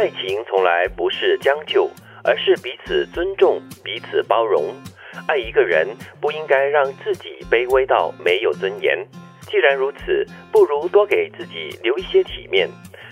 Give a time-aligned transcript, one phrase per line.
[0.00, 1.86] 爱情从来不是将就，
[2.24, 4.74] 而是彼此尊重、彼此包容。
[5.28, 5.86] 爱一个人
[6.18, 9.06] 不应该让自己卑微到没有尊严。
[9.42, 12.66] 既然如此，不如多给自己留一些体面，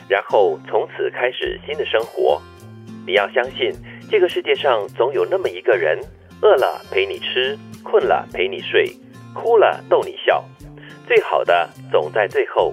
[0.08, 2.40] 然后从此开始新的生活。
[3.06, 3.70] 你要相信，
[4.10, 6.00] 这个世界上总有那么一个人，
[6.40, 8.90] 饿了陪你吃，困了陪你睡，
[9.34, 10.42] 哭了逗你笑。
[11.06, 12.72] 最好的总在最后，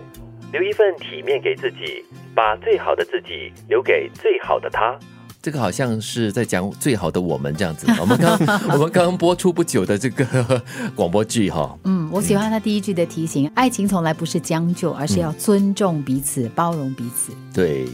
[0.53, 2.05] 留一份体面给自己。
[2.35, 4.99] 把最好的自己留给最好的他。
[5.45, 7.85] 这个好像是在讲最好的我们这样子。
[8.01, 8.31] 我们刚
[8.67, 10.59] 我们刚刚播出不久的这个
[10.95, 11.77] 广播剧哈。
[11.83, 17.31] 嗯，我喜欢他第一句的提醒：爱情从来不是将就，而是要尊重彼此、包容彼此。
[17.53, 17.85] 对，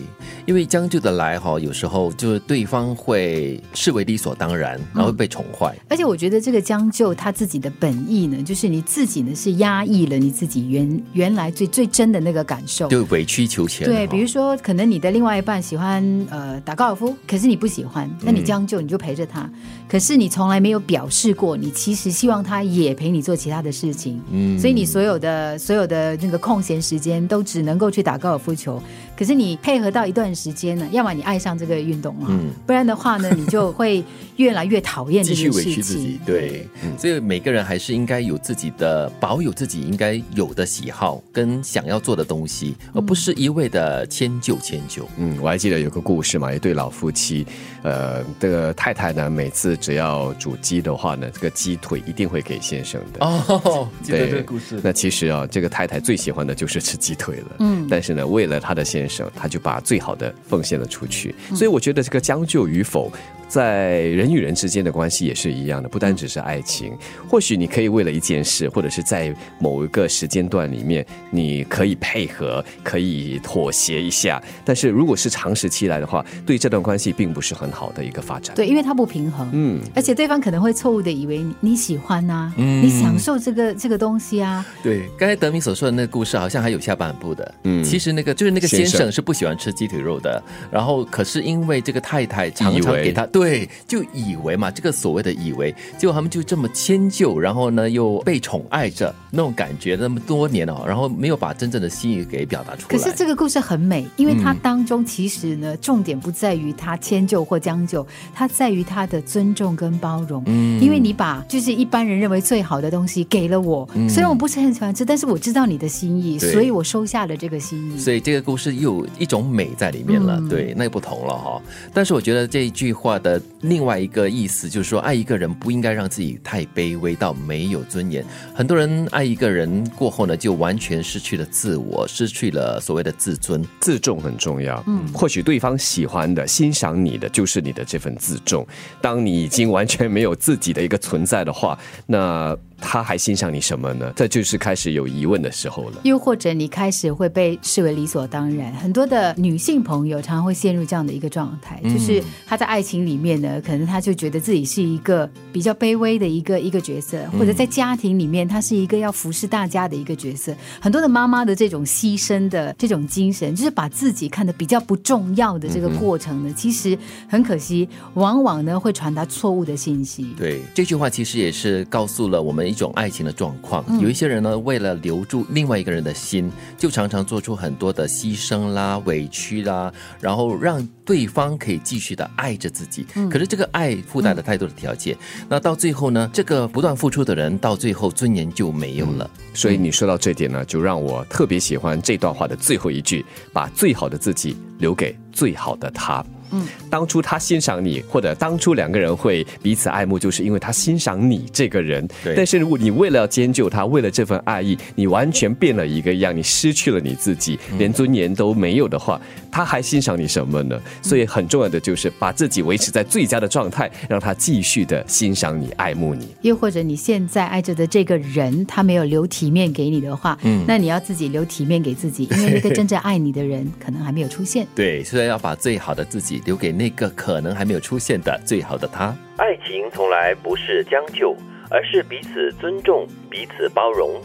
[0.45, 5.75] 因为将就的来哈，有时候就是对方会视为理所当然，然后被宠坏。
[5.89, 13.85] 而且我觉得这个将就他自己的本意呢，就是你自己呢是压抑了你自己原原来最最真的那个感受，就委曲求全。
[13.85, 19.49] 对，比如说可能你的另外一半喜欢呃打高尔夫，可是你不喜欢，那你将就，你就陪着他。
[19.87, 24.21] 可是你从来没有表示过，你其实希望他也陪你做其他的事情。
[24.31, 28.81] 嗯，所以你所有的所有的那个空闲时间都只能够去打高尔夫球。
[29.21, 34.03] 可是你配合到一段时间呢，要么你爱上这个运动啊，不然的话呢，你就会
[34.37, 36.19] 越来越讨厌这件事情。
[36.25, 45.07] 对，所以每个人还是应该有自己的，保有自己应该有的喜好跟想要做的东西，而不是一味的迁就迁就。
[45.17, 47.45] 嗯，我还记得有个故事嘛，一对老夫妻。
[47.83, 53.23] 呃，这个太太呢，每次只要煮鸡的话呢，这个鸡腿一定会给先生的。
[53.23, 54.81] 哦，记得这个故事。
[54.83, 57.55] 那其实啊，这个太太最喜欢的就是吃鸡腿了。
[57.59, 61.33] 嗯，但是呢，为了她的先生，他就把最好的奉献了出去。
[61.55, 63.11] 所以我觉得这个将就与否。
[63.51, 66.97] 在人与人之间的关系也是一样的，不单只是爱情。
[67.27, 74.41] 或许你可以为了一件事，或者是在某一个时间段里面，你可以配合，可以妥协一下。
[74.63, 78.55] 但是如果是长时期来的话，对这段关系并不是很好的一个发展。
[78.55, 79.49] 对，因为它不平衡。
[79.51, 84.65] 嗯，而且对方可能会错误的以为你喜欢呐，你享受这个这个东西啊。
[84.81, 87.53] 对，刚才德明所说的那个故事好像还有下半部的。
[87.63, 90.41] 嗯，其实那个就是那个先生是不喜欢吃鸡腿肉的，
[90.71, 93.25] 然后可是因为这个太太常常给他。
[93.25, 93.40] 对，
[93.87, 102.87] 就以为嘛，这个所谓的以为，结果他们就这么迁就，然后呢又被宠爱着，那种感觉那么多年哦，然后没有把真正的心意给表达出来。
[102.87, 110.43] 可是这个故事很美，因为它当中其实呢，重点不在于他迁就或将就，它在于他的尊重跟包容。
[110.45, 117.97] 嗯，因为你把就是一般人认为最好的东西给了我，虽然我不是很喜欢吃，但是我知道你的心意，所以我收下了这个心意。
[117.97, 121.61] 所以这个故事又有一种美在里面了，对，那又不同了哈。
[121.93, 123.30] 但是我觉得这一句话的。
[123.61, 128.25] 另外一个意思就是说，爱一个人不应该让自己太卑微到没有尊严。
[128.55, 134.83] 很多人爱一个人过后呢，就完全失去了自我，失去了所谓的自尊、自重很重要。
[134.87, 138.65] 嗯，或许对方喜欢的、欣赏你的，就是你的这份自重。
[139.01, 141.77] 当你已经完全没有自己的一个存在的话，
[142.07, 142.57] 那。
[142.81, 144.11] 他还欣赏你什么呢？
[144.15, 146.01] 这就是开始有疑问的时候了。
[146.03, 148.73] 又或者你开始会被视为理所当然。
[148.73, 160.53] 很多的女性朋友常常会陷入这样的一个状态，就是她在爱情里面呢，可能她就觉得自己是一个比较卑微的一个一个角色，或者在家庭里面，她是一个要服侍大家的一个角色。
[160.79, 166.97] 很多的妈妈的这种牺牲的这种精神，就是把自己看得比较不重要的这个过程呢，其实
[167.29, 170.33] 很可惜，往往呢会传达错误的信息。
[170.37, 172.70] 对这句话，其实也是告诉了我们。
[172.71, 183.05] 一种爱情的状况，有一些人呢，为了留住另外一个人的心，就常常做出很多的牺牲啦、委屈啦，然后让对方可以继续的爱着自己。
[183.29, 185.17] 可是这个爱附带了太多的条件，
[185.49, 189.29] 那到最后呢，这个不断付出的人，到最后尊严就没有了。
[189.53, 196.25] 所以你说到这点呢，就让我特别喜欢这段话的最后一句：把最好的自己留给最好的他。
[196.51, 202.07] 嗯，当初他欣赏你，或者当初两个人会彼此爱慕，就是因为他欣赏你这个人。
[202.23, 202.35] 对。
[202.35, 209.19] 但是如果你为了要迁就他，为了这份爱意，你完全变了一个样，你失去了你自己，连尊严都没有的话，
[209.51, 210.79] 他还欣赏你什么呢？
[211.01, 216.27] 所以很重要的就是把自己维持在最佳的状态，让他继续的欣赏你、爱慕你。
[216.41, 224.67] 又或者你现在爱着的这个人，他没有留体面给你的话，嗯，那你要自己留体面给自己，因为那个 真正爱你的人可能还没有出现。
[224.75, 226.40] 对，所以要把最好的自己。
[226.45, 229.15] 留给那个可能还没有出现的最好的他。
[229.37, 231.35] 爱情从来不是将就，
[231.69, 234.21] 而是彼此尊重、彼此包容。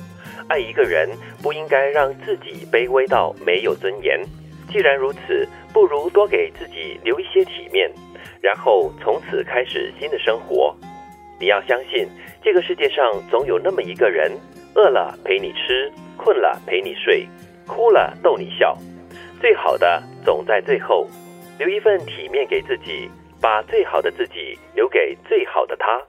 [0.48, 1.10] 爱一个人
[1.42, 4.20] 不应该让自己卑微到没有尊严。
[4.70, 7.90] 既然如此，不如多给自己留一些体面，
[8.40, 10.76] 然后从此开始新的生活。
[11.40, 12.06] 你要相信，
[12.42, 14.32] 这个世界上总有那么一个人，
[14.74, 17.26] 饿了陪你吃，困了陪你睡，
[17.66, 18.76] 哭了逗你笑。
[19.40, 21.08] 最好的总在最后。
[21.58, 23.10] 留一份体面给自己，
[23.40, 26.02] 把最好的自己留给最好的他。